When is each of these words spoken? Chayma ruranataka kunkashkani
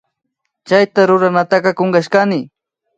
Chayma 0.67 1.01
ruranataka 1.09 1.69
kunkashkani 1.77 2.39